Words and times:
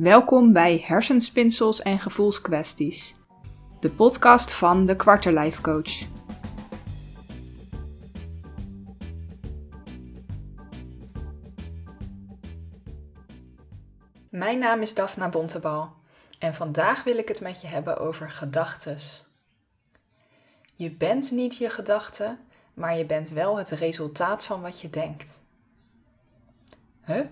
Welkom 0.00 0.52
bij 0.52 0.82
Hersenspinsels 0.86 1.82
en 1.82 1.98
Gevoelskwesties, 1.98 3.14
de 3.80 3.90
podcast 3.90 4.52
van 4.52 4.86
de 4.86 4.96
Quarterlife 4.96 5.62
Coach. 5.62 6.02
Mijn 14.28 14.58
naam 14.58 14.80
is 14.80 14.94
Daphna 14.94 15.28
Bontebal 15.28 15.92
en 16.38 16.54
vandaag 16.54 17.04
wil 17.04 17.16
ik 17.16 17.28
het 17.28 17.40
met 17.40 17.60
je 17.60 17.66
hebben 17.66 17.98
over 17.98 18.30
gedachtes. 18.30 19.26
Je 20.74 20.90
bent 20.90 21.30
niet 21.30 21.56
je 21.56 21.70
gedachten, 21.70 22.38
maar 22.74 22.96
je 22.96 23.06
bent 23.06 23.30
wel 23.30 23.56
het 23.56 23.70
resultaat 23.70 24.44
van 24.44 24.60
wat 24.60 24.80
je 24.80 24.90
denkt. 24.90 25.42
Huh? 27.04 27.26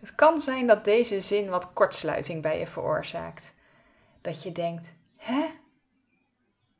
Het 0.00 0.14
kan 0.14 0.40
zijn 0.40 0.66
dat 0.66 0.84
deze 0.84 1.20
zin 1.20 1.48
wat 1.48 1.72
kortsluiting 1.72 2.42
bij 2.42 2.58
je 2.58 2.66
veroorzaakt. 2.66 3.56
Dat 4.20 4.42
je 4.42 4.52
denkt: 4.52 4.94
hè? 5.16 5.46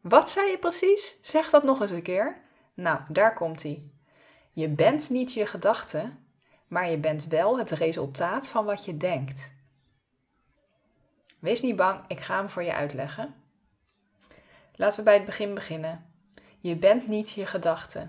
Wat 0.01 0.31
zei 0.31 0.51
je 0.51 0.59
precies? 0.59 1.19
Zeg 1.23 1.51
dat 1.51 1.63
nog 1.63 1.81
eens 1.81 1.91
een 1.91 2.03
keer. 2.03 2.41
Nou, 2.75 3.01
daar 3.09 3.35
komt 3.35 3.63
hij. 3.63 3.83
Je 4.53 4.69
bent 4.69 5.11
niet 5.11 5.33
je 5.33 5.47
gedachte, 5.47 6.13
maar 6.67 6.91
je 6.91 6.99
bent 6.99 7.27
wel 7.27 7.59
het 7.59 7.71
resultaat 7.71 8.49
van 8.49 8.65
wat 8.65 8.85
je 8.85 8.97
denkt. 8.97 9.55
Wees 11.39 11.63
niet 11.63 11.77
bang, 11.77 12.05
ik 12.09 12.21
ga 12.21 12.37
hem 12.37 12.51
voor 12.51 12.63
je 12.63 12.75
uitleggen. 12.75 13.35
Laten 14.75 14.99
we 14.99 15.05
bij 15.05 15.15
het 15.15 15.25
begin 15.25 15.55
beginnen. 15.55 16.13
Je 16.61 16.77
bent 16.77 17.09
niet 17.09 17.31
je 17.31 17.47
gedachte. 17.47 18.09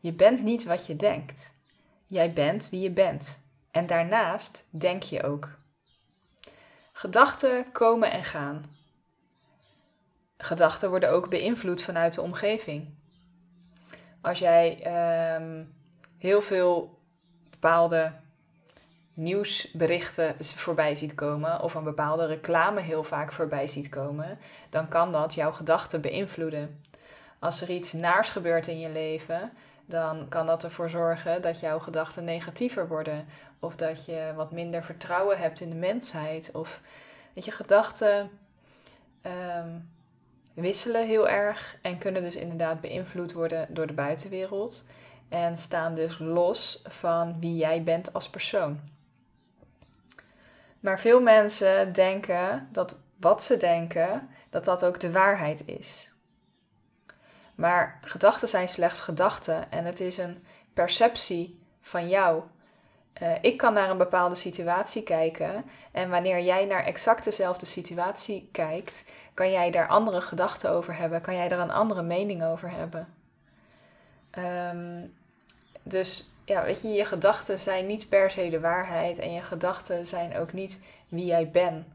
Je 0.00 0.12
bent 0.12 0.42
niet 0.42 0.64
wat 0.64 0.86
je 0.86 0.96
denkt. 0.96 1.54
Jij 2.06 2.32
bent 2.32 2.70
wie 2.70 2.80
je 2.80 2.90
bent. 2.90 3.41
En 3.72 3.86
daarnaast 3.86 4.64
denk 4.70 5.02
je 5.02 5.22
ook. 5.22 5.48
Gedachten 6.92 7.72
komen 7.72 8.10
en 8.10 8.24
gaan. 8.24 8.64
Gedachten 10.36 10.90
worden 10.90 11.10
ook 11.10 11.30
beïnvloed 11.30 11.82
vanuit 11.82 12.14
de 12.14 12.20
omgeving. 12.20 12.94
Als 14.20 14.38
jij 14.38 14.82
ehm, 14.82 15.64
heel 16.18 16.42
veel 16.42 16.98
bepaalde 17.50 18.12
nieuwsberichten 19.14 20.36
voorbij 20.40 20.94
ziet 20.94 21.14
komen 21.14 21.60
of 21.60 21.74
een 21.74 21.84
bepaalde 21.84 22.26
reclame 22.26 22.80
heel 22.80 23.04
vaak 23.04 23.32
voorbij 23.32 23.66
ziet 23.66 23.88
komen, 23.88 24.38
dan 24.70 24.88
kan 24.88 25.12
dat 25.12 25.34
jouw 25.34 25.52
gedachten 25.52 26.00
beïnvloeden. 26.00 26.80
Als 27.38 27.60
er 27.60 27.70
iets 27.70 27.92
naars 27.92 28.30
gebeurt 28.30 28.66
in 28.66 28.80
je 28.80 28.88
leven, 28.88 29.52
dan 29.86 30.28
kan 30.28 30.46
dat 30.46 30.64
ervoor 30.64 30.90
zorgen 30.90 31.42
dat 31.42 31.60
jouw 31.60 31.78
gedachten 31.78 32.24
negatiever 32.24 32.88
worden. 32.88 33.26
Of 33.60 33.76
dat 33.76 34.04
je 34.04 34.32
wat 34.36 34.52
minder 34.52 34.84
vertrouwen 34.84 35.38
hebt 35.38 35.60
in 35.60 35.70
de 35.70 35.76
mensheid. 35.76 36.50
Of 36.52 36.80
dat 37.34 37.44
je 37.44 37.50
gedachten 37.50 38.30
ehm, 39.22 39.78
wisselen 40.54 41.06
heel 41.06 41.28
erg 41.28 41.76
en 41.82 41.98
kunnen 41.98 42.22
dus 42.22 42.36
inderdaad 42.36 42.80
beïnvloed 42.80 43.32
worden 43.32 43.66
door 43.70 43.86
de 43.86 43.92
buitenwereld. 43.92 44.84
En 45.28 45.56
staan 45.56 45.94
dus 45.94 46.18
los 46.18 46.82
van 46.84 47.40
wie 47.40 47.56
jij 47.56 47.82
bent 47.82 48.12
als 48.12 48.30
persoon. 48.30 48.80
Maar 50.80 51.00
veel 51.00 51.20
mensen 51.20 51.92
denken 51.92 52.68
dat 52.72 52.98
wat 53.16 53.42
ze 53.42 53.56
denken, 53.56 54.28
dat 54.50 54.64
dat 54.64 54.84
ook 54.84 55.00
de 55.00 55.12
waarheid 55.12 55.66
is. 55.66 56.11
Maar 57.62 57.98
gedachten 58.00 58.48
zijn 58.48 58.68
slechts 58.68 59.00
gedachten 59.00 59.70
en 59.70 59.84
het 59.84 60.00
is 60.00 60.18
een 60.18 60.44
perceptie 60.74 61.58
van 61.80 62.08
jou. 62.08 62.42
Uh, 63.22 63.32
ik 63.40 63.56
kan 63.56 63.72
naar 63.72 63.90
een 63.90 63.98
bepaalde 63.98 64.34
situatie 64.34 65.02
kijken 65.02 65.64
en 65.92 66.10
wanneer 66.10 66.40
jij 66.40 66.64
naar 66.64 66.84
exact 66.84 67.24
dezelfde 67.24 67.66
situatie 67.66 68.48
kijkt, 68.52 69.04
kan 69.34 69.50
jij 69.50 69.70
daar 69.70 69.88
andere 69.88 70.20
gedachten 70.20 70.70
over 70.70 70.96
hebben, 70.96 71.20
kan 71.20 71.34
jij 71.34 71.48
daar 71.48 71.58
een 71.58 71.70
andere 71.70 72.02
mening 72.02 72.44
over 72.44 72.70
hebben. 72.70 73.08
Um, 74.38 75.14
dus 75.82 76.30
ja, 76.44 76.64
weet 76.64 76.82
je, 76.82 76.88
je 76.88 77.04
gedachten 77.04 77.58
zijn 77.58 77.86
niet 77.86 78.08
per 78.08 78.30
se 78.30 78.48
de 78.48 78.60
waarheid 78.60 79.18
en 79.18 79.32
je 79.32 79.42
gedachten 79.42 80.06
zijn 80.06 80.36
ook 80.36 80.52
niet 80.52 80.80
wie 81.08 81.24
jij 81.24 81.50
bent. 81.50 81.86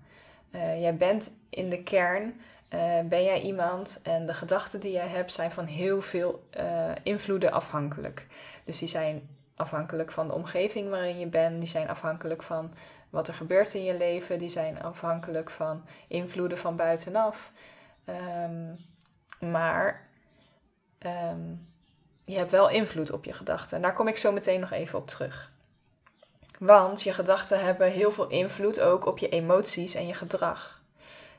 Uh, 0.52 0.82
jij 0.82 0.96
bent 0.96 1.32
in 1.50 1.70
de 1.70 1.84
kern 1.84 2.42
uh, 2.70 3.00
ben 3.06 3.24
jij 3.24 3.42
iemand 3.42 4.00
en 4.04 4.26
de 4.26 4.34
gedachten 4.34 4.80
die 4.80 4.92
jij 4.92 5.08
hebt 5.08 5.32
zijn 5.32 5.52
van 5.52 5.66
heel 5.66 6.02
veel 6.02 6.48
uh, 6.60 6.92
invloeden 7.04 7.52
afhankelijk. 7.52 8.28
Dus 8.64 8.78
die 8.78 8.88
zijn 8.88 9.30
afhankelijk 9.56 10.12
van 10.12 10.28
de 10.28 10.34
omgeving 10.34 10.90
waarin 10.90 11.20
je 11.20 11.28
bent, 11.28 11.60
die 11.60 11.70
zijn 11.70 11.90
afhankelijk 11.90 12.44
van 12.44 12.74
wat 13.10 13.28
er 13.28 13.34
gebeurt 13.34 13.74
in 13.74 13.84
je 13.84 13.98
leven, 13.98 14.40
die 14.40 14.50
zijn 14.50 14.82
afhankelijk 14.82 15.50
van 15.50 15.86
invloeden 16.08 16.58
van 16.58 16.76
buitenaf. 16.76 17.52
Um, 18.10 18.86
maar 19.50 20.08
um, 21.00 21.68
je 22.24 22.38
hebt 22.38 22.52
wel 22.52 22.70
invloed 22.70 23.12
op 23.12 23.26
je 23.26 23.34
gedachten. 23.34 23.76
En 23.76 23.82
daar 23.82 23.94
kom 23.94 24.08
ik 24.08 24.18
zo 24.18 24.32
meteen 24.32 24.60
nog 24.60 24.72
even 24.72 25.00
op 25.00 25.08
terug. 25.08 25.52
Want 26.60 27.02
je 27.02 27.14
gedachten 27.14 27.64
hebben 27.64 27.92
heel 27.92 28.12
veel 28.12 28.28
invloed 28.28 28.80
ook 28.80 29.06
op 29.06 29.18
je 29.18 29.30
emoties 29.30 29.96
en 29.96 30.08
je 30.08 30.14
gedrag. 30.14 30.77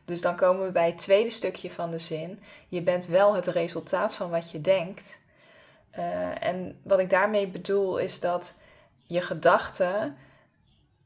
Dus 0.09 0.21
dan 0.21 0.37
komen 0.37 0.67
we 0.67 0.73
bij 0.73 0.87
het 0.87 0.99
tweede 0.99 1.31
stukje 1.31 1.71
van 1.71 1.91
de 1.91 1.99
zin. 1.99 2.43
Je 2.69 2.83
bent 2.83 3.07
wel 3.07 3.35
het 3.35 3.47
resultaat 3.47 4.15
van 4.15 4.31
wat 4.31 4.51
je 4.51 4.61
denkt. 4.61 5.21
Uh, 5.99 6.45
en 6.45 6.81
wat 6.83 6.99
ik 6.99 7.11
daarmee 7.11 7.47
bedoel 7.47 7.99
is 7.99 8.21
dat 8.21 8.55
je 9.07 9.21
gedachten 9.21 10.17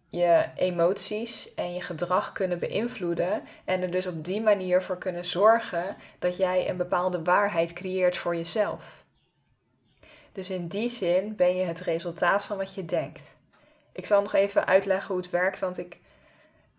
je 0.08 0.44
emoties 0.56 1.54
en 1.54 1.74
je 1.74 1.82
gedrag 1.82 2.32
kunnen 2.32 2.58
beïnvloeden 2.58 3.42
en 3.64 3.82
er 3.82 3.90
dus 3.90 4.06
op 4.06 4.24
die 4.24 4.40
manier 4.40 4.82
voor 4.82 4.98
kunnen 4.98 5.24
zorgen 5.24 5.96
dat 6.18 6.36
jij 6.36 6.68
een 6.68 6.76
bepaalde 6.76 7.22
waarheid 7.22 7.72
creëert 7.72 8.16
voor 8.16 8.36
jezelf. 8.36 9.04
Dus 10.32 10.50
in 10.50 10.66
die 10.68 10.88
zin 10.88 11.36
ben 11.36 11.56
je 11.56 11.64
het 11.64 11.80
resultaat 11.80 12.44
van 12.44 12.56
wat 12.56 12.74
je 12.74 12.84
denkt. 12.84 13.36
Ik 13.92 14.06
zal 14.06 14.22
nog 14.22 14.32
even 14.32 14.66
uitleggen 14.66 15.14
hoe 15.14 15.22
het 15.22 15.30
werkt, 15.30 15.58
want 15.58 15.78
ik 15.78 15.98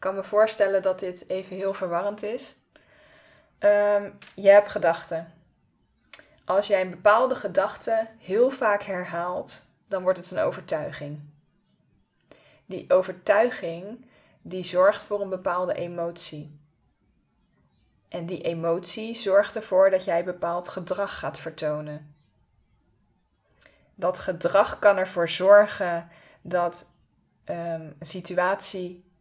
kan 0.03 0.15
me 0.15 0.23
voorstellen 0.23 0.81
dat 0.81 0.99
dit 0.99 1.29
even 1.29 1.55
heel 1.55 1.73
verwarrend 1.73 2.23
is. 2.23 2.57
Um, 3.59 4.17
je 4.35 4.49
hebt 4.49 4.69
gedachten. 4.69 5.33
Als 6.45 6.67
jij 6.67 6.81
een 6.81 6.89
bepaalde 6.89 7.35
gedachte 7.35 8.07
heel 8.17 8.49
vaak 8.49 8.83
herhaalt, 8.83 9.65
dan 9.87 10.03
wordt 10.03 10.17
het 10.17 10.31
een 10.31 10.39
overtuiging. 10.39 11.21
Die 12.65 12.85
overtuiging 12.89 14.05
die 14.41 14.63
zorgt 14.63 15.03
voor 15.03 15.21
een 15.21 15.29
bepaalde 15.29 15.73
emotie. 15.73 16.59
En 18.09 18.25
die 18.25 18.41
emotie 18.41 19.15
zorgt 19.15 19.55
ervoor 19.55 19.89
dat 19.89 20.03
jij 20.03 20.23
bepaald 20.23 20.67
gedrag 20.67 21.19
gaat 21.19 21.39
vertonen. 21.39 22.15
Dat 23.95 24.19
gedrag 24.19 24.79
kan 24.79 24.97
ervoor 24.97 25.29
zorgen 25.29 26.09
dat 26.41 26.89
um, 27.45 27.95
een 27.99 28.05
situatie 28.05 29.12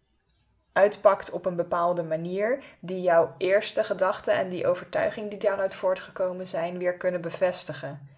uitpakt 0.73 1.31
op 1.31 1.47
een 1.47 1.57
bepaalde 1.57 2.03
manier, 2.03 2.65
die 2.81 3.01
jouw 3.01 3.35
eerste 3.39 3.85
gedachten 3.85 4.35
en 4.35 4.49
die 4.49 4.67
overtuiging 4.67 5.31
die 5.31 5.39
daaruit 5.39 5.75
voortgekomen 5.75 6.47
zijn, 6.47 6.79
weer 6.79 6.95
kunnen 6.95 7.21
bevestigen. 7.21 8.09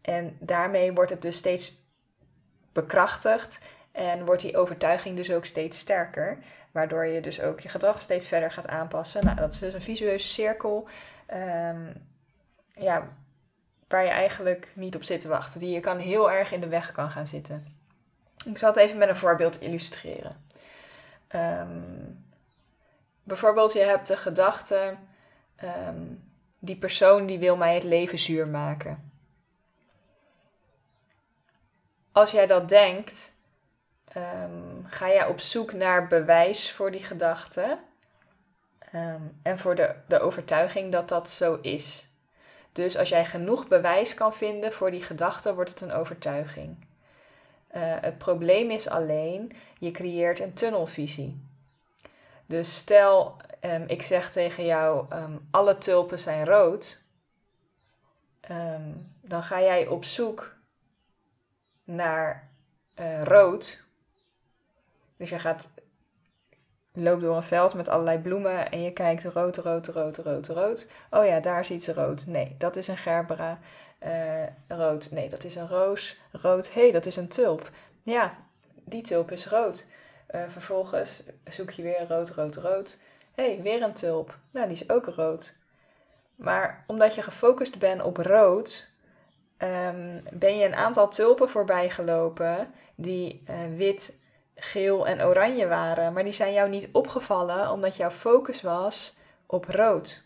En 0.00 0.36
daarmee 0.40 0.92
wordt 0.92 1.10
het 1.10 1.22
dus 1.22 1.36
steeds 1.36 1.84
bekrachtigd 2.72 3.58
en 3.92 4.24
wordt 4.24 4.42
die 4.42 4.56
overtuiging 4.56 5.16
dus 5.16 5.32
ook 5.32 5.44
steeds 5.44 5.78
sterker, 5.78 6.38
waardoor 6.70 7.06
je 7.06 7.20
dus 7.20 7.40
ook 7.40 7.60
je 7.60 7.68
gedrag 7.68 8.00
steeds 8.00 8.26
verder 8.26 8.50
gaat 8.50 8.68
aanpassen. 8.68 9.24
Nou, 9.24 9.36
dat 9.36 9.52
is 9.52 9.58
dus 9.58 9.74
een 9.74 9.82
visueuze 9.82 10.26
cirkel. 10.26 10.88
Um, 11.34 11.92
ja, 12.74 13.08
waar 13.88 14.04
je 14.04 14.10
eigenlijk 14.10 14.72
niet 14.74 14.96
op 14.96 15.04
zit 15.04 15.20
te 15.20 15.28
wachten, 15.28 15.60
die 15.60 15.70
je 15.70 15.80
kan 15.80 15.98
heel 15.98 16.30
erg 16.30 16.52
in 16.52 16.60
de 16.60 16.68
weg 16.68 16.92
kan 16.92 17.10
gaan 17.10 17.26
zitten. 17.26 17.66
Ik 18.46 18.58
zal 18.58 18.68
het 18.68 18.78
even 18.78 18.98
met 18.98 19.08
een 19.08 19.16
voorbeeld 19.16 19.60
illustreren. 19.60 20.44
Um, 21.34 22.24
bijvoorbeeld, 23.22 23.72
je 23.72 23.80
hebt 23.82 24.06
de 24.06 24.16
gedachte, 24.16 24.96
um, 25.64 26.30
die 26.58 26.76
persoon 26.76 27.26
die 27.26 27.38
wil 27.38 27.56
mij 27.56 27.74
het 27.74 27.82
leven 27.82 28.18
zuur 28.18 28.48
maken. 28.48 29.10
Als 32.12 32.30
jij 32.30 32.46
dat 32.46 32.68
denkt, 32.68 33.34
um, 34.16 34.86
ga 34.86 35.08
jij 35.08 35.26
op 35.26 35.40
zoek 35.40 35.72
naar 35.72 36.06
bewijs 36.06 36.72
voor 36.72 36.90
die 36.90 37.04
gedachte 37.04 37.78
en 39.42 39.58
voor 39.58 39.74
de, 39.74 39.94
de 40.08 40.20
overtuiging 40.20 40.92
dat 40.92 41.08
dat 41.08 41.28
zo 41.28 41.58
is. 41.62 42.08
Dus 42.72 42.96
als 42.98 43.08
jij 43.08 43.24
genoeg 43.24 43.68
bewijs 43.68 44.14
kan 44.14 44.34
vinden 44.34 44.72
voor 44.72 44.90
die 44.90 45.02
gedachte, 45.02 45.54
wordt 45.54 45.70
het 45.70 45.80
een 45.80 45.92
overtuiging. 45.92 46.86
Uh, 47.76 47.82
het 48.00 48.18
probleem 48.18 48.70
is 48.70 48.88
alleen, 48.88 49.52
je 49.78 49.90
creëert 49.90 50.40
een 50.40 50.54
tunnelvisie. 50.54 51.44
Dus 52.46 52.76
stel, 52.76 53.36
um, 53.60 53.84
ik 53.86 54.02
zeg 54.02 54.32
tegen 54.32 54.64
jou, 54.64 55.14
um, 55.14 55.48
alle 55.50 55.78
tulpen 55.78 56.18
zijn 56.18 56.44
rood. 56.44 57.04
Um, 58.50 59.14
dan 59.20 59.42
ga 59.42 59.60
jij 59.60 59.86
op 59.86 60.04
zoek 60.04 60.56
naar 61.84 62.50
uh, 63.00 63.22
rood. 63.22 63.84
Dus 65.16 65.28
je 65.28 65.38
gaat 65.38 65.70
loopt 66.92 67.20
door 67.20 67.36
een 67.36 67.42
veld 67.42 67.74
met 67.74 67.88
allerlei 67.88 68.18
bloemen 68.18 68.70
en 68.70 68.82
je 68.82 68.92
kijkt 68.92 69.24
rood, 69.24 69.56
rood, 69.56 69.86
rood, 69.86 70.16
rood, 70.16 70.48
rood. 70.48 70.90
Oh 71.10 71.26
ja, 71.26 71.40
daar 71.40 71.64
ziet 71.64 71.84
ze 71.84 71.92
rood. 71.92 72.26
Nee, 72.26 72.54
dat 72.58 72.76
is 72.76 72.88
een 72.88 72.96
gerbera. 72.96 73.58
Uh, 74.02 74.42
rood. 74.68 75.10
Nee, 75.10 75.28
dat 75.28 75.44
is 75.44 75.54
een 75.54 75.68
roos. 75.68 76.20
Rood. 76.32 76.72
Hé, 76.72 76.80
hey, 76.80 76.90
dat 76.90 77.06
is 77.06 77.16
een 77.16 77.28
tulp. 77.28 77.70
Ja, 78.02 78.36
die 78.84 79.02
tulp 79.02 79.30
is 79.30 79.46
rood. 79.46 79.86
Uh, 80.30 80.42
vervolgens 80.48 81.22
zoek 81.44 81.70
je 81.70 81.82
weer 81.82 82.06
rood, 82.08 82.30
rood, 82.30 82.56
rood. 82.56 82.98
Hé, 83.34 83.54
hey, 83.54 83.62
weer 83.62 83.82
een 83.82 83.92
tulp. 83.92 84.38
Nou, 84.50 84.66
die 84.66 84.76
is 84.76 84.90
ook 84.90 85.06
rood. 85.06 85.56
Maar 86.34 86.84
omdat 86.86 87.14
je 87.14 87.22
gefocust 87.22 87.78
bent 87.78 88.02
op 88.02 88.16
rood, 88.16 88.90
um, 89.58 90.22
ben 90.32 90.56
je 90.56 90.64
een 90.64 90.74
aantal 90.74 91.08
tulpen 91.08 91.48
voorbij 91.48 91.90
gelopen 91.90 92.72
die 92.94 93.42
uh, 93.50 93.56
wit, 93.76 94.18
geel 94.54 95.06
en 95.06 95.22
oranje 95.22 95.66
waren. 95.66 96.12
Maar 96.12 96.24
die 96.24 96.32
zijn 96.32 96.52
jou 96.52 96.68
niet 96.68 96.88
opgevallen 96.92 97.70
omdat 97.70 97.96
jouw 97.96 98.10
focus 98.10 98.62
was 98.62 99.16
op 99.46 99.64
rood. 99.64 100.24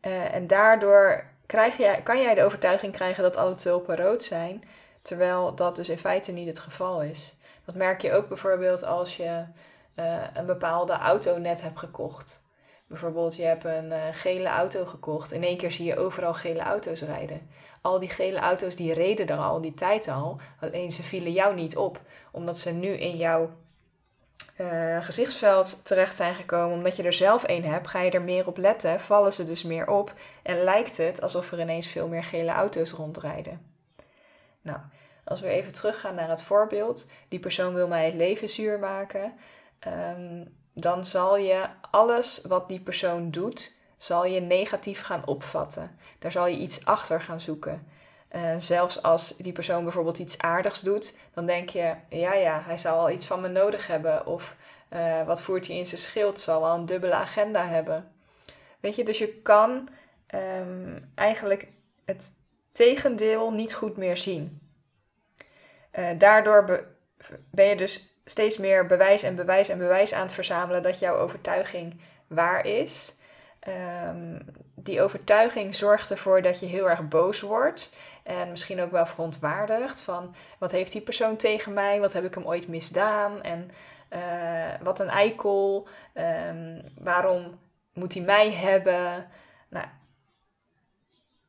En 0.00 0.46
daardoor 0.46 1.27
krijg 1.48 1.76
jij, 1.76 2.02
kan 2.02 2.20
jij 2.20 2.34
de 2.34 2.44
overtuiging 2.44 2.92
krijgen 2.92 3.22
dat 3.22 3.36
alle 3.36 3.54
tulpen 3.54 3.96
rood 3.96 4.22
zijn, 4.22 4.62
terwijl 5.02 5.54
dat 5.54 5.76
dus 5.76 5.88
in 5.88 5.98
feite 5.98 6.32
niet 6.32 6.46
het 6.46 6.58
geval 6.58 7.02
is. 7.02 7.36
Dat 7.64 7.74
merk 7.74 8.02
je 8.02 8.12
ook 8.12 8.28
bijvoorbeeld 8.28 8.84
als 8.84 9.16
je 9.16 9.44
uh, 9.94 10.22
een 10.34 10.46
bepaalde 10.46 10.92
auto 10.92 11.38
net 11.38 11.62
hebt 11.62 11.78
gekocht. 11.78 12.46
Bijvoorbeeld, 12.86 13.36
je 13.36 13.42
hebt 13.42 13.64
een 13.64 13.90
uh, 13.92 14.02
gele 14.12 14.48
auto 14.48 14.86
gekocht. 14.86 15.32
In 15.32 15.44
één 15.44 15.56
keer 15.56 15.72
zie 15.72 15.84
je 15.84 15.98
overal 15.98 16.34
gele 16.34 16.60
auto's 16.60 17.00
rijden. 17.00 17.50
Al 17.80 17.98
die 17.98 18.08
gele 18.08 18.38
auto's 18.38 18.76
die 18.76 18.92
reden 18.92 19.28
er 19.28 19.38
al 19.38 19.60
die 19.60 19.74
tijd 19.74 20.08
al. 20.08 20.40
Alleen 20.60 20.92
ze 20.92 21.02
vielen 21.02 21.32
jou 21.32 21.54
niet 21.54 21.76
op. 21.76 22.00
Omdat 22.32 22.58
ze 22.58 22.70
nu 22.70 22.88
in 22.88 23.16
jouw 23.16 23.50
uh, 24.60 25.04
gezichtsveld 25.04 25.84
terecht 25.84 26.16
zijn 26.16 26.34
gekomen. 26.34 26.76
Omdat 26.76 26.96
je 26.96 27.02
er 27.02 27.12
zelf 27.12 27.44
een 27.46 27.64
hebt, 27.64 27.88
ga 27.88 28.00
je 28.00 28.10
er 28.10 28.22
meer 28.22 28.46
op 28.46 28.56
letten. 28.56 29.00
Vallen 29.00 29.32
ze 29.32 29.44
dus 29.46 29.62
meer 29.62 29.88
op. 29.88 30.12
En 30.42 30.64
lijkt 30.64 30.96
het 30.96 31.20
alsof 31.20 31.52
er 31.52 31.60
ineens 31.60 31.86
veel 31.86 32.08
meer 32.08 32.24
gele 32.24 32.50
auto's 32.50 32.90
rondrijden. 32.90 33.60
Nou, 34.62 34.78
als 35.24 35.40
we 35.40 35.48
even 35.48 35.72
teruggaan 35.72 36.14
naar 36.14 36.28
het 36.28 36.42
voorbeeld. 36.42 37.10
Die 37.28 37.38
persoon 37.38 37.74
wil 37.74 37.88
mij 37.88 38.04
het 38.04 38.14
leven 38.14 38.48
zuur 38.48 38.78
maken. 38.78 39.32
Um, 39.86 40.56
dan 40.80 41.04
zal 41.04 41.36
je 41.36 41.66
alles 41.90 42.40
wat 42.46 42.68
die 42.68 42.80
persoon 42.80 43.30
doet, 43.30 43.74
zal 43.96 44.24
je 44.24 44.40
negatief 44.40 45.02
gaan 45.02 45.26
opvatten. 45.26 45.98
Daar 46.18 46.32
zal 46.32 46.46
je 46.46 46.56
iets 46.56 46.84
achter 46.84 47.20
gaan 47.20 47.40
zoeken. 47.40 47.86
Uh, 48.32 48.54
zelfs 48.56 49.02
als 49.02 49.36
die 49.36 49.52
persoon 49.52 49.82
bijvoorbeeld 49.82 50.18
iets 50.18 50.38
aardigs 50.38 50.80
doet, 50.80 51.14
dan 51.34 51.46
denk 51.46 51.68
je, 51.68 51.94
ja 52.08 52.34
ja, 52.34 52.62
hij 52.64 52.76
zal 52.76 52.96
wel 52.96 53.10
iets 53.10 53.26
van 53.26 53.40
me 53.40 53.48
nodig 53.48 53.86
hebben. 53.86 54.26
Of 54.26 54.56
uh, 54.92 55.26
wat 55.26 55.42
voert 55.42 55.66
hij 55.66 55.76
in 55.76 55.86
zijn 55.86 56.00
schild, 56.00 56.38
zal 56.38 56.60
wel 56.60 56.74
een 56.74 56.86
dubbele 56.86 57.14
agenda 57.14 57.66
hebben. 57.66 58.12
Weet 58.80 58.96
je, 58.96 59.04
dus 59.04 59.18
je 59.18 59.28
kan 59.28 59.88
um, 60.34 61.10
eigenlijk 61.14 61.68
het 62.04 62.32
tegendeel 62.72 63.52
niet 63.52 63.74
goed 63.74 63.96
meer 63.96 64.16
zien. 64.16 64.60
Uh, 65.92 66.08
daardoor 66.18 66.86
ben 67.50 67.66
je 67.66 67.76
dus 67.76 68.20
steeds 68.24 68.56
meer 68.56 68.86
bewijs 68.86 69.22
en 69.22 69.34
bewijs 69.34 69.68
en 69.68 69.78
bewijs 69.78 70.12
aan 70.12 70.22
het 70.22 70.32
verzamelen 70.32 70.82
dat 70.82 70.98
jouw 70.98 71.16
overtuiging 71.16 72.00
waar 72.26 72.66
is. 72.66 73.16
Um, 74.08 74.44
die 74.74 75.02
overtuiging 75.02 75.74
zorgt 75.74 76.10
ervoor 76.10 76.42
dat 76.42 76.60
je 76.60 76.66
heel 76.66 76.90
erg 76.90 77.08
boos 77.08 77.40
wordt. 77.40 77.92
En 78.28 78.50
misschien 78.50 78.80
ook 78.80 78.90
wel 78.90 79.06
verontwaardigd 79.06 80.00
van 80.00 80.34
wat 80.58 80.70
heeft 80.70 80.92
die 80.92 81.00
persoon 81.00 81.36
tegen 81.36 81.72
mij? 81.72 82.00
Wat 82.00 82.12
heb 82.12 82.24
ik 82.24 82.34
hem 82.34 82.46
ooit 82.46 82.68
misdaan? 82.68 83.42
En 83.42 83.70
uh, 84.10 84.82
wat 84.82 85.00
een 85.00 85.08
eikel. 85.08 85.88
Um, 86.14 86.82
waarom 86.98 87.58
moet 87.92 88.14
hij 88.14 88.22
mij 88.22 88.52
hebben? 88.52 89.26
Nou, 89.68 89.86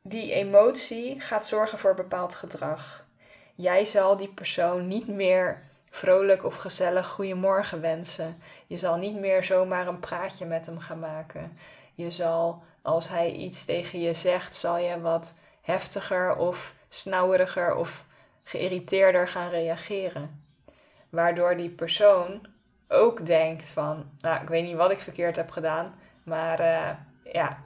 die 0.01 0.33
emotie 0.33 1.19
gaat 1.21 1.47
zorgen 1.47 1.77
voor 1.77 1.95
bepaald 1.95 2.35
gedrag. 2.35 3.05
Jij 3.55 3.85
zal 3.85 4.17
die 4.17 4.33
persoon 4.33 4.87
niet 4.87 5.07
meer 5.07 5.63
vrolijk 5.89 6.45
of 6.45 6.55
gezellig 6.55 7.07
goedemorgen 7.07 7.81
wensen. 7.81 8.41
Je 8.67 8.77
zal 8.77 8.97
niet 8.97 9.19
meer 9.19 9.43
zomaar 9.43 9.87
een 9.87 9.99
praatje 9.99 10.45
met 10.45 10.65
hem 10.65 10.79
gaan 10.79 10.99
maken. 10.99 11.57
Je 11.95 12.11
zal, 12.11 12.63
als 12.81 13.07
hij 13.09 13.31
iets 13.31 13.65
tegen 13.65 13.99
je 13.99 14.13
zegt, 14.13 14.55
zal 14.55 14.77
je 14.77 15.01
wat 15.01 15.33
heftiger 15.61 16.35
of 16.35 16.73
snauweriger 16.89 17.75
of 17.75 18.06
geïrriteerder 18.44 19.27
gaan 19.27 19.50
reageren. 19.50 20.44
Waardoor 21.09 21.57
die 21.57 21.69
persoon 21.69 22.47
ook 22.88 23.25
denkt 23.25 23.69
van, 23.69 24.09
nou, 24.19 24.41
ik 24.41 24.47
weet 24.47 24.63
niet 24.63 24.75
wat 24.75 24.91
ik 24.91 25.00
verkeerd 25.00 25.35
heb 25.35 25.51
gedaan, 25.51 26.00
maar 26.23 26.59
uh, 26.61 26.89
ja, 27.33 27.63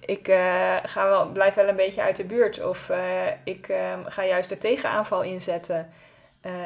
ik 0.00 0.28
uh, 0.28 0.76
ga 0.82 1.08
wel, 1.08 1.30
blijf 1.30 1.54
wel 1.54 1.68
een 1.68 1.76
beetje 1.76 2.02
uit 2.02 2.16
de 2.16 2.24
buurt. 2.24 2.64
Of 2.64 2.88
uh, 2.88 3.26
ik 3.44 3.66
ga 4.06 4.24
juist 4.24 4.48
de 4.48 4.58
tegenaanval 4.58 5.22
inzetten. 5.22 5.92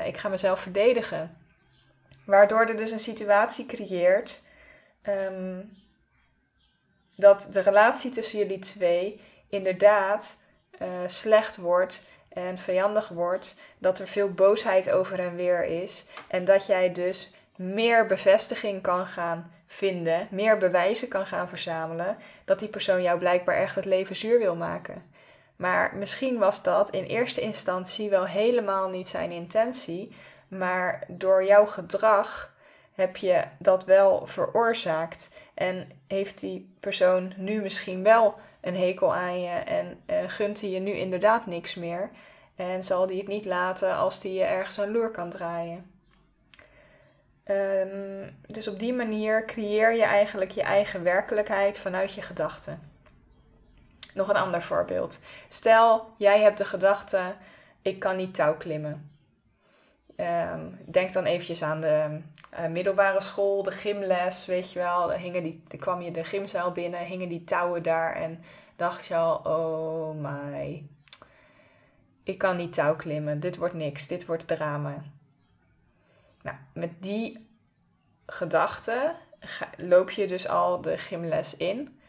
Ik 0.04 0.16
ga 0.16 0.28
mezelf 0.28 0.60
verdedigen. 0.60 1.36
Waardoor 2.24 2.66
er 2.66 2.76
dus 2.76 2.90
een 2.90 3.00
situatie 3.00 3.66
creëert 3.66 4.42
um, 5.02 5.76
dat 7.16 7.48
de 7.52 7.60
relatie 7.60 8.10
tussen 8.10 8.38
jullie 8.38 8.58
twee 8.58 9.20
inderdaad 9.48 10.38
uh, 10.82 10.88
slecht 11.06 11.56
wordt 11.56 12.04
en 12.28 12.58
vijandig 12.58 13.08
wordt. 13.08 13.54
Dat 13.78 13.98
er 13.98 14.08
veel 14.08 14.30
boosheid 14.30 14.90
over 14.90 15.18
en 15.18 15.36
weer 15.36 15.64
is. 15.64 16.06
En 16.28 16.44
dat 16.44 16.66
jij 16.66 16.92
dus 16.92 17.30
meer 17.56 18.06
bevestiging 18.06 18.82
kan 18.82 19.06
gaan 19.06 19.52
vinden, 19.66 20.28
meer 20.30 20.58
bewijzen 20.58 21.08
kan 21.08 21.26
gaan 21.26 21.48
verzamelen 21.48 22.16
dat 22.44 22.58
die 22.58 22.68
persoon 22.68 23.02
jou 23.02 23.18
blijkbaar 23.18 23.56
echt 23.56 23.74
het 23.74 23.84
leven 23.84 24.16
zuur 24.16 24.38
wil 24.38 24.56
maken. 24.56 25.14
Maar 25.56 25.96
misschien 25.96 26.38
was 26.38 26.62
dat 26.62 26.90
in 26.90 27.04
eerste 27.04 27.40
instantie 27.40 28.10
wel 28.10 28.24
helemaal 28.24 28.88
niet 28.88 29.08
zijn 29.08 29.30
intentie. 29.30 30.16
Maar 30.48 31.04
door 31.08 31.44
jouw 31.44 31.66
gedrag 31.66 32.54
heb 32.94 33.16
je 33.16 33.44
dat 33.58 33.84
wel 33.84 34.26
veroorzaakt. 34.26 35.34
En 35.54 35.90
heeft 36.06 36.40
die 36.40 36.74
persoon 36.80 37.32
nu 37.36 37.60
misschien 37.60 38.02
wel 38.02 38.34
een 38.66 38.76
hekel 38.76 39.14
aan 39.14 39.40
je 39.40 39.48
en 39.48 40.00
uh, 40.06 40.16
gunt 40.26 40.60
hij 40.60 40.70
je 40.70 40.80
nu 40.80 40.90
inderdaad 40.90 41.46
niks 41.46 41.74
meer. 41.74 42.10
En 42.56 42.84
zal 42.84 43.06
die 43.06 43.18
het 43.18 43.28
niet 43.28 43.44
laten 43.44 43.96
als 43.96 44.20
die 44.20 44.32
je 44.32 44.44
ergens 44.44 44.76
een 44.76 44.92
loer 44.92 45.10
kan 45.10 45.30
draaien. 45.30 45.90
Um, 47.44 48.36
dus 48.46 48.68
op 48.68 48.78
die 48.78 48.92
manier 48.92 49.44
creëer 49.44 49.94
je 49.94 50.04
eigenlijk 50.04 50.50
je 50.50 50.62
eigen 50.62 51.02
werkelijkheid 51.02 51.78
vanuit 51.78 52.12
je 52.12 52.22
gedachten. 52.22 52.80
Nog 54.14 54.28
een 54.28 54.36
ander 54.36 54.62
voorbeeld. 54.62 55.20
Stel, 55.48 56.12
jij 56.16 56.40
hebt 56.40 56.58
de 56.58 56.64
gedachte, 56.64 57.34
ik 57.82 57.98
kan 57.98 58.16
niet 58.16 58.34
touw 58.34 58.56
klimmen. 58.56 59.10
Um, 60.16 60.78
denk 60.84 61.12
dan 61.12 61.24
eventjes 61.24 61.62
aan 61.62 61.80
de 61.80 62.20
uh, 62.58 62.66
middelbare 62.66 63.20
school, 63.20 63.62
de 63.62 63.72
gymles, 63.72 64.46
weet 64.46 64.72
je 64.72 64.78
wel. 64.78 65.12
Hingen 65.12 65.42
die, 65.42 65.62
kwam 65.78 66.00
je 66.00 66.10
de 66.10 66.24
gymzaal 66.24 66.72
binnen, 66.72 67.00
hingen 67.00 67.28
die 67.28 67.44
touwen 67.44 67.82
daar 67.82 68.14
en 68.14 68.44
dacht 68.76 69.06
je 69.06 69.16
al, 69.16 69.36
oh 69.36 70.14
my, 70.14 70.86
ik 72.22 72.38
kan 72.38 72.56
niet 72.56 72.72
touw 72.74 72.96
klimmen, 72.96 73.40
dit 73.40 73.56
wordt 73.56 73.74
niks, 73.74 74.06
dit 74.06 74.26
wordt 74.26 74.46
drama. 74.46 75.02
Nou, 76.42 76.56
met 76.72 76.90
die 77.02 77.48
gedachte 78.26 79.14
loop 79.76 80.10
je 80.10 80.26
dus 80.26 80.48
al 80.48 80.80
de 80.80 80.98
gymles 80.98 81.56
in. 81.56 82.00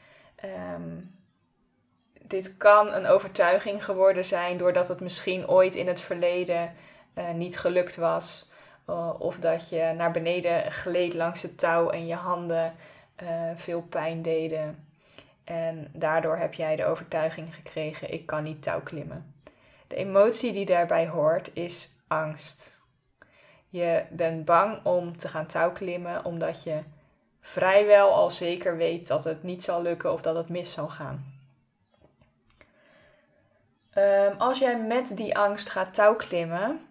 Um, 0.73 1.15
dit 2.21 2.57
kan 2.57 2.93
een 2.93 3.05
overtuiging 3.05 3.85
geworden 3.85 4.25
zijn 4.25 4.57
doordat 4.57 4.87
het 4.87 4.99
misschien 4.99 5.47
ooit 5.47 5.75
in 5.75 5.87
het 5.87 6.01
verleden 6.01 6.73
uh, 7.15 7.31
niet 7.31 7.59
gelukt 7.59 7.95
was. 7.95 8.49
Uh, 8.89 9.13
of 9.19 9.39
dat 9.39 9.69
je 9.69 9.93
naar 9.95 10.11
beneden 10.11 10.71
gleed 10.71 11.13
langs 11.13 11.41
het 11.41 11.57
touw 11.57 11.89
en 11.89 12.07
je 12.07 12.15
handen 12.15 12.75
uh, 13.23 13.29
veel 13.55 13.81
pijn 13.81 14.21
deden. 14.21 14.87
En 15.43 15.89
daardoor 15.93 16.37
heb 16.37 16.53
jij 16.53 16.75
de 16.75 16.85
overtuiging 16.85 17.55
gekregen: 17.55 18.13
ik 18.13 18.25
kan 18.25 18.43
niet 18.43 18.63
touw 18.63 18.81
klimmen. 18.81 19.33
De 19.87 19.95
emotie 19.95 20.51
die 20.51 20.65
daarbij 20.65 21.07
hoort 21.07 21.51
is 21.53 21.95
angst. 22.07 22.81
Je 23.69 24.05
bent 24.09 24.45
bang 24.45 24.85
om 24.85 25.17
te 25.17 25.27
gaan 25.27 25.45
touwklimmen 25.45 26.25
omdat 26.25 26.63
je 26.63 26.83
vrijwel 27.39 28.13
al 28.13 28.29
zeker 28.29 28.77
weet 28.77 29.07
dat 29.07 29.23
het 29.23 29.43
niet 29.43 29.63
zal 29.63 29.81
lukken 29.81 30.13
of 30.13 30.21
dat 30.21 30.35
het 30.35 30.49
mis 30.49 30.71
zal 30.71 30.89
gaan. 30.89 31.35
Um, 33.95 34.35
als 34.37 34.59
jij 34.59 34.79
met 34.79 35.17
die 35.17 35.37
angst 35.37 35.69
gaat 35.69 35.93
touwklimmen, 35.93 36.87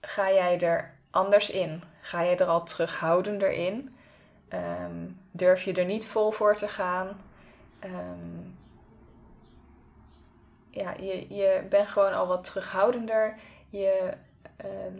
ga 0.00 0.32
jij 0.32 0.60
er 0.60 0.93
anders 1.14 1.50
in. 1.50 1.82
Ga 2.00 2.20
je 2.20 2.36
er 2.36 2.46
al 2.46 2.62
terughoudender 2.62 3.52
in. 3.52 3.96
Um, 4.52 5.20
durf 5.30 5.62
je 5.62 5.72
er 5.72 5.84
niet 5.84 6.06
vol 6.06 6.30
voor 6.30 6.56
te 6.56 6.68
gaan. 6.68 7.08
Um, 7.84 8.56
ja, 10.70 10.94
je, 11.00 11.34
je 11.34 11.62
bent 11.68 11.88
gewoon 11.88 12.14
al 12.14 12.26
wat 12.26 12.44
terughoudender. 12.44 13.34
Je 13.68 14.12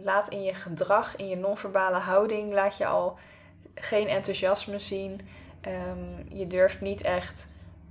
laat 0.03 0.27
in 0.27 0.43
je 0.43 0.53
gedrag, 0.53 1.15
in 1.15 1.27
je 1.27 1.35
non-verbale 1.35 1.97
houding, 1.97 2.53
laat 2.53 2.77
je 2.77 2.85
al 2.85 3.17
geen 3.75 4.07
enthousiasme 4.07 4.79
zien. 4.79 5.21
Ehm, 5.61 6.37
je 6.37 6.47
durft 6.47 6.81
niet 6.81 7.01
echt 7.01 7.47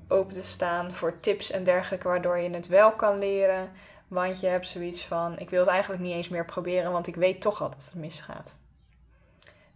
open 0.08 0.34
te 0.34 0.42
staan 0.42 0.94
voor 0.94 1.20
tips 1.20 1.50
en 1.50 1.64
dergelijke, 1.64 2.08
waardoor 2.08 2.38
je 2.38 2.50
het 2.50 2.66
wel 2.66 2.92
kan 2.92 3.18
leren. 3.18 3.72
Want 4.14 4.40
je 4.40 4.46
hebt 4.46 4.68
zoiets 4.68 5.04
van: 5.04 5.38
ik 5.38 5.50
wil 5.50 5.60
het 5.60 5.68
eigenlijk 5.68 6.02
niet 6.02 6.14
eens 6.14 6.28
meer 6.28 6.44
proberen, 6.44 6.92
want 6.92 7.06
ik 7.06 7.16
weet 7.16 7.40
toch 7.40 7.62
al 7.62 7.68
dat 7.68 7.84
het 7.84 7.94
misgaat. 7.94 8.56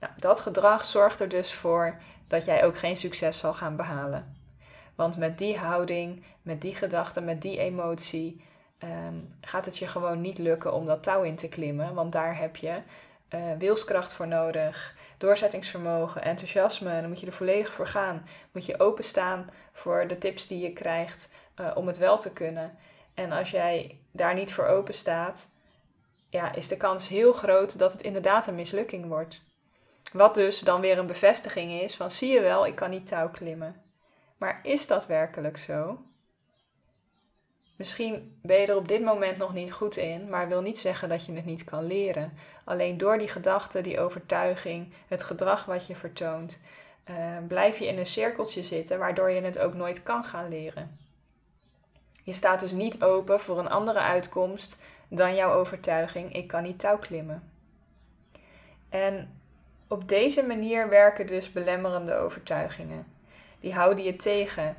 Nou, 0.01 0.13
dat 0.17 0.41
gedrag 0.41 0.85
zorgt 0.85 1.21
er 1.21 1.29
dus 1.29 1.55
voor 1.55 1.99
dat 2.27 2.45
jij 2.45 2.65
ook 2.65 2.79
geen 2.79 2.97
succes 2.97 3.39
zal 3.39 3.55
gaan 3.55 3.77
behalen. 3.77 4.37
Want 4.95 5.17
met 5.17 5.39
die 5.39 5.57
houding, 5.57 6.25
met 6.43 6.61
die 6.61 6.75
gedachte, 6.75 7.21
met 7.21 7.43
die 7.43 7.59
emotie, 7.59 8.45
ehm, 8.79 9.15
gaat 9.41 9.65
het 9.65 9.79
je 9.79 9.87
gewoon 9.87 10.21
niet 10.21 10.39
lukken 10.39 10.73
om 10.73 10.87
dat 10.87 11.03
touw 11.03 11.23
in 11.23 11.37
te 11.37 11.49
klimmen. 11.49 11.95
Want 11.95 12.13
daar 12.13 12.39
heb 12.39 12.57
je 12.57 12.81
uh, 13.35 13.41
wilskracht 13.59 14.15
voor 14.15 14.27
nodig, 14.27 14.97
doorzettingsvermogen, 15.19 16.23
enthousiasme. 16.23 17.01
Dan 17.01 17.09
moet 17.09 17.21
je 17.21 17.27
er 17.27 17.33
volledig 17.33 17.73
voor 17.73 17.87
gaan. 17.87 18.27
Moet 18.53 18.67
je 18.67 18.81
openstaan 18.81 19.51
voor 19.73 20.07
de 20.07 20.19
tips 20.19 20.47
die 20.47 20.61
je 20.61 20.73
krijgt 20.73 21.29
uh, 21.61 21.71
om 21.75 21.87
het 21.87 21.99
wel 21.99 22.19
te 22.19 22.33
kunnen. 22.33 22.79
En 23.19 23.33
als 23.33 23.51
jij 23.51 23.99
daar 24.13 24.35
niet 24.35 24.53
voor 24.53 24.67
open 24.67 24.95
staat, 24.95 25.49
ja, 26.31 26.55
is 26.55 26.69
de 26.69 26.77
kans 26.77 27.09
heel 27.09 27.33
groot 27.33 27.79
dat 27.79 27.93
het 27.93 28.03
inderdaad 28.03 28.47
een 28.47 28.55
mislukking 28.55 29.07
wordt. 29.07 29.43
Wat 30.13 30.35
dus 30.35 30.61
dan 30.61 30.81
weer 30.81 30.99
een 30.99 31.07
bevestiging 31.07 31.81
is 31.81 31.97
van 31.97 32.11
zie 32.11 32.33
je 32.33 32.41
wel, 32.41 32.67
ik 32.67 32.75
kan 32.75 32.91
niet 32.91 33.07
touw 33.07 33.31
klimmen. 33.31 33.83
Maar 34.37 34.61
is 34.63 34.87
dat 34.87 35.07
werkelijk 35.07 35.57
zo? 35.57 35.99
Misschien 37.77 38.39
ben 38.43 38.61
je 38.61 38.67
er 38.67 38.77
op 38.77 38.89
dit 38.89 39.03
moment 39.03 39.39
nog 39.39 39.53
niet 39.53 39.73
goed 39.73 39.97
in, 39.97 40.29
maar 40.29 40.49
wil 40.49 40.63
niet 40.63 40.79
zeggen 40.79 41.09
dat 41.09 41.27
je 41.27 41.33
het 41.33 41.45
niet 41.45 41.65
kan 41.65 41.87
leren. 41.87 42.33
Alleen 42.65 42.99
door 42.99 43.19
die 43.19 43.29
gedachte, 43.29 43.81
die 43.81 44.01
overtuiging, 44.01 44.93
het 45.09 45.23
gedrag 45.23 45.65
wat 45.65 45.87
je 45.87 45.97
vertoont, 45.97 46.61
uh, 47.11 47.17
blijf 47.49 47.79
je 47.79 47.87
in 47.87 47.99
een 47.99 48.07
cirkeltje 48.07 48.63
zitten 48.63 48.99
waardoor 48.99 49.31
je 49.31 49.41
het 49.41 49.59
ook 49.59 49.75
nooit 49.75 50.03
kan 50.03 50.25
gaan 50.25 50.49
leren. 50.49 51.08
Je 52.29 52.35
staat 52.35 52.61
dus 52.61 52.73
niet 52.73 53.03
open 53.03 53.41
voor 53.41 53.59
een 53.59 53.71
andere 53.71 53.99
uitkomst 53.99 54.79
dan 55.09 55.35
jouw 55.35 55.53
overtuiging: 55.53 56.35
ik 56.35 56.47
kan 56.47 56.63
niet 56.63 56.79
touw 56.79 56.99
klimmen. 56.99 57.51
En 58.89 59.41
op 59.87 60.09
deze 60.09 60.43
manier 60.43 60.89
werken 60.89 61.27
dus 61.27 61.53
belemmerende 61.53 62.15
overtuigingen. 62.15 63.07
Die 63.61 63.75
houden 63.75 64.05
je 64.05 64.17
tegen. 64.17 64.77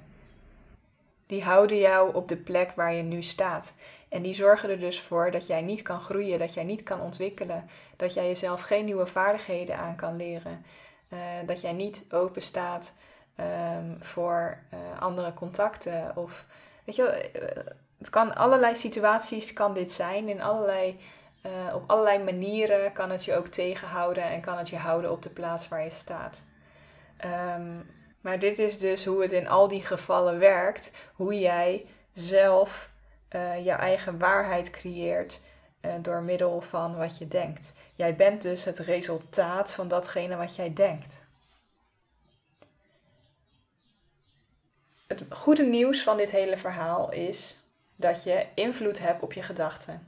Die 1.25 1.44
houden 1.44 1.77
jou 1.77 2.13
op 2.13 2.27
de 2.27 2.38
plek 2.38 2.72
waar 2.72 2.94
je 2.94 3.03
nu 3.03 3.24
staat. 3.24 3.75
En 4.10 4.22
die 4.22 4.34
zorgen 4.34 4.70
er 4.70 4.79
dus 4.79 5.01
voor 5.01 5.32
dat 5.32 5.48
jij 5.48 5.62
niet 5.62 5.82
kan 5.82 6.01
groeien, 6.01 6.39
dat 6.39 6.53
jij 6.53 6.63
niet 6.63 6.84
kan 6.84 7.01
ontwikkelen, 7.01 7.70
dat 7.96 8.13
jij 8.13 8.25
jezelf 8.25 8.62
geen 8.62 8.86
nieuwe 8.86 9.08
vaardigheden 9.08 9.77
aan 9.77 9.96
kan 9.96 10.15
leren, 10.15 10.65
uh, 11.10 11.20
dat 11.46 11.62
jij 11.62 11.74
niet 11.74 12.06
open 12.10 12.41
staat 12.41 12.94
um, 13.39 13.98
voor 14.01 14.58
uh, 14.74 15.01
andere 15.01 15.34
contacten. 15.34 16.12
Of 16.15 16.46
weet 16.86 16.95
je, 16.95 17.29
uh, 17.41 17.74
het 17.98 18.09
kan 18.09 18.36
allerlei 18.36 18.75
situaties 18.75 19.53
kan 19.53 19.74
dit 19.74 19.91
zijn 19.91 20.29
in 20.29 20.41
allerlei 20.41 21.00
uh, 21.45 21.75
op 21.75 21.83
allerlei 21.88 22.24
manieren 22.24 22.91
kan 22.91 23.09
het 23.09 23.25
je 23.25 23.36
ook 23.36 23.48
tegenhouden 23.48 24.24
en 24.24 24.41
kan 24.41 24.57
het 24.57 24.69
je 24.69 24.77
houden 24.77 25.12
op 25.12 25.21
de 25.21 25.29
plaats 25.29 25.67
waar 25.67 25.83
je 25.83 25.89
staat. 25.89 26.43
Um, 27.55 27.89
maar 28.21 28.39
dit 28.39 28.59
is 28.59 28.77
dus 28.77 29.05
hoe 29.05 29.21
het 29.21 29.31
in 29.31 29.48
al 29.48 29.67
die 29.67 29.83
gevallen 29.83 30.39
werkt, 30.39 30.91
hoe 31.13 31.39
jij 31.39 31.86
zelf 32.13 32.89
uh, 33.31 33.65
jouw 33.65 33.77
eigen 33.77 34.17
waarheid 34.17 34.69
creëert 34.69 35.41
door 36.01 36.21
middel 36.21 36.62
van 36.62 36.98
wat 36.98 37.17
je 37.17 37.27
denkt. 37.27 37.74
Jij 37.95 38.15
bent 38.15 38.41
dus 38.41 38.63
het 38.63 38.77
resultaat 38.77 39.74
van 39.74 39.88
datgene 39.88 40.36
wat 40.36 40.55
jij 40.55 40.74
denkt. 40.74 41.24
Het 45.09 45.25
goede 45.29 45.63
nieuws 45.63 46.03
van 46.03 46.17
dit 46.17 46.31
hele 46.31 46.57
verhaal 46.57 47.11
is 47.11 47.59
dat 47.95 48.23
je 48.23 48.45
invloed 48.55 48.99
hebt 48.99 49.21
op 49.21 49.33
je 49.33 49.43
gedachten. 49.43 50.07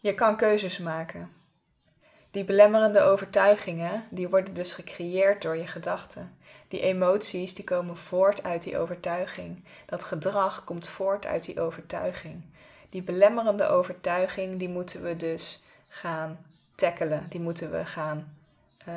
Je 0.00 0.14
kan 0.14 0.36
keuzes 0.36 0.78
maken. 0.78 1.32
Die 2.30 2.44
belemmerende 2.44 3.00
overtuigingen, 3.00 4.04
die 4.10 4.28
worden 4.28 4.54
dus 4.54 4.72
gecreëerd 4.72 5.42
door 5.42 5.56
je 5.56 5.66
gedachten. 5.66 6.38
Die 6.68 6.80
emoties, 6.80 7.54
die 7.54 7.64
komen 7.64 7.96
voort 7.96 8.42
uit 8.42 8.62
die 8.62 8.78
overtuiging. 8.78 9.64
Dat 9.86 10.04
gedrag 10.04 10.64
komt 10.64 10.88
voort 10.88 11.26
uit 11.26 11.42
die 11.44 11.60
overtuiging. 11.60 12.44
Die 12.90 13.02
belemmerende 13.02 13.68
overtuiging, 13.68 14.58
die 14.58 14.68
moeten 14.68 15.02
we 15.02 15.16
dus 15.16 15.62
gaan 15.88 16.46
tackelen. 16.74 17.26
Die 17.28 17.40
moeten 17.40 17.70
we 17.70 17.86
gaan 17.86 18.36
uh, 18.88 18.94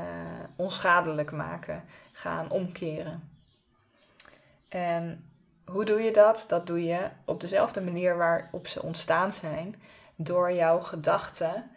onschadelijk 0.55 1.31
maken, 1.31 1.83
gaan 2.11 2.49
omkeren. 2.49 3.29
En 4.69 5.29
hoe 5.65 5.85
doe 5.85 6.01
je 6.01 6.11
dat? 6.11 6.45
Dat 6.47 6.67
doe 6.67 6.83
je 6.83 7.09
op 7.25 7.41
dezelfde 7.41 7.81
manier 7.81 8.17
waarop 8.17 8.67
ze 8.67 8.81
ontstaan 8.81 9.31
zijn 9.31 9.81
door 10.15 10.51
jouw 10.51 10.79
gedachten 10.79 11.71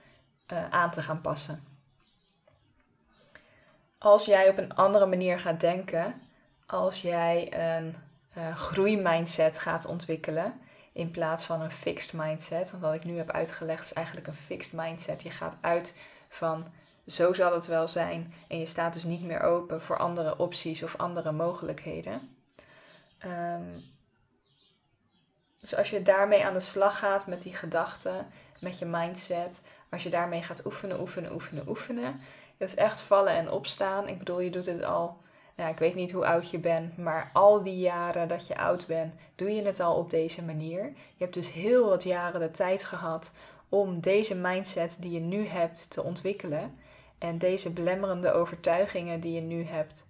uh, 0.52 0.70
aan 0.70 0.90
te 0.90 1.02
gaan 1.02 1.20
passen. 1.20 1.64
Als 3.98 4.24
jij 4.24 4.48
op 4.48 4.58
een 4.58 4.74
andere 4.74 5.06
manier 5.06 5.38
gaat 5.38 5.60
denken, 5.60 6.22
als 6.66 7.02
jij 7.02 7.52
een 7.76 7.96
uh, 8.38 8.56
groeimindset 8.56 9.58
gaat 9.58 9.86
ontwikkelen 9.86 10.60
in 10.92 11.10
plaats 11.10 11.44
van 11.44 11.60
een 11.60 11.70
fixed 11.70 12.12
mindset, 12.12 12.70
want 12.70 12.82
wat 12.82 12.94
ik 12.94 13.04
nu 13.04 13.16
heb 13.16 13.30
uitgelegd 13.30 13.84
is 13.84 13.92
eigenlijk 13.92 14.26
een 14.26 14.34
fixed 14.34 14.72
mindset. 14.72 15.22
Je 15.22 15.30
gaat 15.30 15.56
uit 15.60 15.96
van 16.28 16.66
zo 17.06 17.32
zal 17.32 17.52
het 17.52 17.66
wel 17.66 17.88
zijn 17.88 18.34
en 18.48 18.58
je 18.58 18.66
staat 18.66 18.92
dus 18.92 19.04
niet 19.04 19.22
meer 19.22 19.40
open 19.40 19.82
voor 19.82 19.98
andere 19.98 20.38
opties 20.38 20.82
of 20.82 20.96
andere 20.96 21.32
mogelijkheden. 21.32 22.36
Um, 23.26 23.90
dus 25.62 25.76
als 25.76 25.90
je 25.90 26.02
daarmee 26.02 26.44
aan 26.44 26.52
de 26.52 26.60
slag 26.60 26.98
gaat 26.98 27.26
met 27.26 27.42
die 27.42 27.54
gedachten, 27.54 28.26
met 28.60 28.78
je 28.78 28.86
mindset, 28.86 29.62
als 29.90 30.02
je 30.02 30.10
daarmee 30.10 30.42
gaat 30.42 30.66
oefenen, 30.66 31.00
oefenen, 31.00 31.32
oefenen, 31.32 31.68
oefenen. 31.68 32.20
Het 32.56 32.68
is 32.68 32.76
echt 32.76 33.00
vallen 33.00 33.32
en 33.32 33.50
opstaan. 33.50 34.08
Ik 34.08 34.18
bedoel, 34.18 34.40
je 34.40 34.50
doet 34.50 34.66
het 34.66 34.84
al, 34.84 35.16
nou, 35.56 35.70
ik 35.70 35.78
weet 35.78 35.94
niet 35.94 36.12
hoe 36.12 36.26
oud 36.26 36.50
je 36.50 36.58
bent, 36.58 36.96
maar 36.96 37.30
al 37.32 37.62
die 37.62 37.78
jaren 37.78 38.28
dat 38.28 38.46
je 38.46 38.56
oud 38.56 38.86
bent, 38.86 39.14
doe 39.34 39.50
je 39.54 39.62
het 39.62 39.80
al 39.80 39.96
op 39.96 40.10
deze 40.10 40.42
manier. 40.42 40.84
Je 40.84 41.24
hebt 41.24 41.34
dus 41.34 41.52
heel 41.52 41.88
wat 41.88 42.02
jaren 42.02 42.40
de 42.40 42.50
tijd 42.50 42.84
gehad 42.84 43.32
om 43.68 44.00
deze 44.00 44.34
mindset 44.34 44.96
die 45.00 45.10
je 45.10 45.20
nu 45.20 45.46
hebt 45.46 45.90
te 45.90 46.02
ontwikkelen. 46.02 46.78
En 47.22 47.38
deze 47.38 47.70
belemmerende 47.70 48.32
overtuigingen 48.32 49.20
die 49.20 49.32
je 49.32 49.40
nu 49.40 49.64
hebt, 49.64 50.06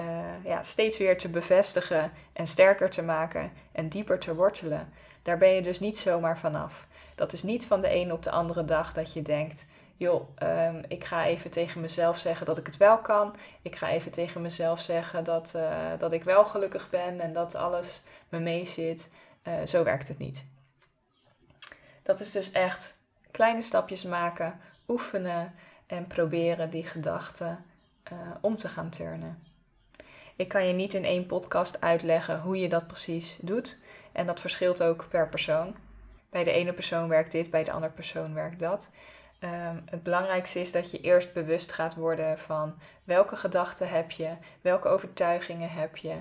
uh, 0.00 0.44
ja, 0.44 0.62
steeds 0.62 0.98
weer 0.98 1.18
te 1.18 1.30
bevestigen 1.30 2.12
en 2.32 2.46
sterker 2.46 2.90
te 2.90 3.02
maken 3.02 3.52
en 3.72 3.88
dieper 3.88 4.18
te 4.18 4.34
wortelen. 4.34 4.92
Daar 5.22 5.38
ben 5.38 5.48
je 5.48 5.62
dus 5.62 5.80
niet 5.80 5.98
zomaar 5.98 6.38
vanaf. 6.38 6.86
Dat 7.14 7.32
is 7.32 7.42
niet 7.42 7.66
van 7.66 7.80
de 7.80 7.88
ene 7.88 8.12
op 8.12 8.22
de 8.22 8.30
andere 8.30 8.64
dag 8.64 8.92
dat 8.92 9.12
je 9.12 9.22
denkt: 9.22 9.66
joh, 9.96 10.28
um, 10.42 10.82
ik 10.88 11.04
ga 11.04 11.26
even 11.26 11.50
tegen 11.50 11.80
mezelf 11.80 12.18
zeggen 12.18 12.46
dat 12.46 12.58
ik 12.58 12.66
het 12.66 12.76
wel 12.76 12.98
kan. 12.98 13.36
Ik 13.62 13.76
ga 13.76 13.88
even 13.88 14.12
tegen 14.12 14.42
mezelf 14.42 14.80
zeggen 14.80 15.24
dat, 15.24 15.52
uh, 15.56 15.78
dat 15.98 16.12
ik 16.12 16.24
wel 16.24 16.44
gelukkig 16.44 16.90
ben 16.90 17.20
en 17.20 17.32
dat 17.32 17.54
alles 17.54 18.02
me 18.28 18.38
meezit. 18.38 19.10
Uh, 19.42 19.54
zo 19.66 19.84
werkt 19.84 20.08
het 20.08 20.18
niet. 20.18 20.46
Dat 22.02 22.20
is 22.20 22.30
dus 22.30 22.50
echt 22.50 22.96
kleine 23.30 23.62
stapjes 23.62 24.02
maken, 24.02 24.60
oefenen 24.88 25.54
en 25.94 26.06
proberen 26.06 26.70
die 26.70 26.84
gedachten 26.84 27.64
uh, 28.12 28.18
om 28.40 28.56
te 28.56 28.68
gaan 28.68 28.90
turnen. 28.90 29.42
Ik 30.36 30.48
kan 30.48 30.66
je 30.66 30.72
niet 30.72 30.94
in 30.94 31.04
één 31.04 31.26
podcast 31.26 31.80
uitleggen 31.80 32.40
hoe 32.40 32.58
je 32.58 32.68
dat 32.68 32.86
precies 32.86 33.38
doet. 33.42 33.78
En 34.12 34.26
dat 34.26 34.40
verschilt 34.40 34.82
ook 34.82 35.06
per 35.08 35.28
persoon. 35.28 35.76
Bij 36.30 36.44
de 36.44 36.50
ene 36.50 36.72
persoon 36.72 37.08
werkt 37.08 37.32
dit, 37.32 37.50
bij 37.50 37.64
de 37.64 37.72
andere 37.72 37.92
persoon 37.92 38.34
werkt 38.34 38.58
dat. 38.58 38.90
Um, 39.40 39.82
het 39.90 40.02
belangrijkste 40.02 40.60
is 40.60 40.72
dat 40.72 40.90
je 40.90 41.00
eerst 41.00 41.32
bewust 41.32 41.72
gaat 41.72 41.94
worden 41.94 42.38
van 42.38 42.78
welke 43.04 43.36
gedachten 43.36 43.88
heb 43.88 44.10
je, 44.10 44.36
welke 44.60 44.88
overtuigingen 44.88 45.70
heb 45.70 45.96
je. 45.96 46.16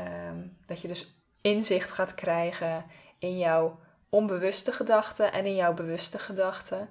Um, 0.00 0.56
dat 0.66 0.80
je 0.80 0.88
dus 0.88 1.14
inzicht 1.40 1.90
gaat 1.90 2.14
krijgen 2.14 2.84
in 3.18 3.38
jouw 3.38 3.78
onbewuste 4.08 4.72
gedachten 4.72 5.32
en 5.32 5.46
in 5.46 5.54
jouw 5.54 5.74
bewuste 5.74 6.18
gedachten. 6.18 6.88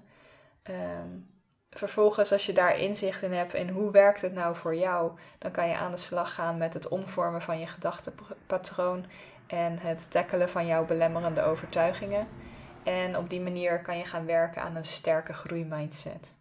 Um, 0.64 1.39
vervolgens, 1.80 2.32
als 2.32 2.46
je 2.46 2.54
daar 2.54 2.78
inzicht 2.78 3.22
in 3.22 3.34
hebt 3.34 3.54
in 3.54 3.70
hoe 3.70 3.92
werkt 3.92 4.22
het 4.22 4.34
nou 4.34 4.56
voor 4.56 4.76
jou, 4.76 5.12
dan 5.38 5.52
kan 5.52 5.68
je 5.68 5.76
aan 5.76 5.92
de 5.92 5.98
slag 5.98 6.34
gaan 6.34 6.58
met 6.58 6.74
het 6.74 6.88
omvormen 6.88 7.42
van 7.42 7.60
je 7.60 7.68
gedachtenpatroon 7.68 9.06
en 9.48 9.78
het 9.80 10.12
tackelen 10.12 10.50
van 10.50 10.66
jouw 10.66 10.86
belemmerende 10.86 11.44
overtuigingen. 11.44 12.28
En 12.84 13.18
op 13.18 13.30
die 13.30 13.42
manier 13.42 13.82
kan 13.82 13.98
je 13.98 14.06
gaan 14.06 14.26
werken 14.26 14.62
aan 14.62 14.76
een 14.76 14.86
sterke 14.86 15.34
groeimindset. 15.34 16.36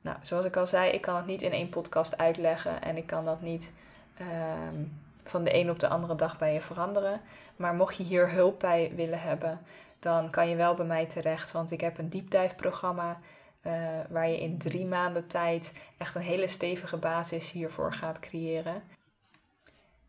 Nou, 0.00 0.16
zoals 0.22 0.44
ik 0.44 0.56
al 0.56 0.66
zei, 0.66 0.90
ik 0.90 1.00
kan 1.00 1.16
het 1.16 1.26
niet 1.26 1.42
in 1.42 1.52
één 1.52 1.68
podcast 1.68 2.18
uitleggen 2.18 2.82
en 2.82 2.96
ik 2.96 3.06
kan 3.06 3.24
dat 3.24 3.40
niet 3.40 3.72
um, 4.20 5.00
van 5.24 5.44
de 5.44 5.54
een 5.54 5.70
op 5.70 5.78
de 5.78 5.88
andere 5.88 6.14
dag 6.14 6.38
bij 6.38 6.52
je 6.52 6.60
veranderen. 6.60 7.20
Maar 7.56 7.74
mocht 7.74 7.96
je 7.96 8.02
hier 8.02 8.30
hulp 8.30 8.60
bij 8.60 8.92
willen 8.94 9.20
hebben, 9.20 9.60
dan 9.98 10.30
kan 10.30 10.48
je 10.48 10.56
wel 10.56 10.74
bij 10.74 10.86
mij 10.86 11.06
terecht. 11.06 11.52
Want 11.52 11.70
ik 11.70 11.80
heb 11.80 11.98
een 11.98 12.08
diepdijfprogramma 12.08 13.18
uh, 13.66 13.72
waar 14.08 14.28
je 14.28 14.40
in 14.40 14.58
drie 14.58 14.86
maanden 14.86 15.26
tijd 15.26 15.72
echt 15.98 16.14
een 16.14 16.22
hele 16.22 16.48
stevige 16.48 16.96
basis 16.96 17.50
hiervoor 17.50 17.92
gaat 17.92 18.20
creëren. 18.20 18.82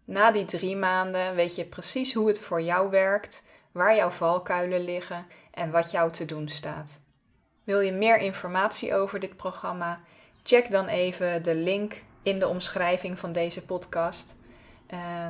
Na 0.05 0.31
die 0.31 0.45
drie 0.45 0.75
maanden 0.75 1.35
weet 1.35 1.55
je 1.55 1.65
precies 1.65 2.13
hoe 2.13 2.27
het 2.27 2.39
voor 2.39 2.61
jou 2.61 2.89
werkt, 2.89 3.43
waar 3.71 3.95
jouw 3.95 4.09
valkuilen 4.09 4.81
liggen 4.81 5.25
en 5.51 5.71
wat 5.71 5.91
jou 5.91 6.11
te 6.11 6.25
doen 6.25 6.49
staat. 6.49 7.01
Wil 7.63 7.79
je 7.79 7.91
meer 7.91 8.17
informatie 8.17 8.95
over 8.95 9.19
dit 9.19 9.35
programma? 9.35 10.01
Check 10.43 10.71
dan 10.71 10.87
even 10.87 11.43
de 11.43 11.55
link 11.55 12.03
in 12.23 12.39
de 12.39 12.47
omschrijving 12.47 13.19
van 13.19 13.31
deze 13.31 13.61
podcast. 13.61 14.35
Uh, 14.93 15.27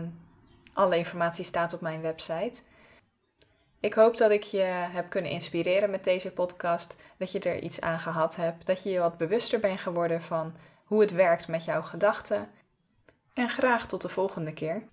alle 0.74 0.98
informatie 0.98 1.46
staat 1.46 1.74
op 1.74 1.82
mijn 1.82 2.02
website. 2.02 2.62
Ik 3.84 3.94
hoop 3.94 4.18
dat 4.18 4.32
ik 4.32 4.44
je 4.44 4.62
heb 4.68 5.10
kunnen 5.10 5.32
inspireren 5.32 5.90
met 5.90 6.04
deze 6.04 6.32
podcast, 6.32 6.96
dat 7.18 7.32
je 7.32 7.40
er 7.40 7.60
iets 7.60 7.82
aan 7.82 8.00
gehad 8.00 8.36
hebt, 8.36 8.66
dat 8.66 8.84
je 8.84 8.90
je 8.90 9.00
wat 9.00 9.18
bewuster 9.18 9.60
bent 9.60 9.80
geworden 9.80 10.22
van 10.22 10.56
hoe 10.84 11.02
het 11.02 11.12
werkt 11.12 11.48
met 11.48 11.66
jouw 11.66 11.82
gedachten. 11.82 12.50
En 13.34 13.50
graag 13.50 13.88
tot 13.88 14.02
de 14.02 14.10
volgende 14.10 14.54
keer. 14.54 14.84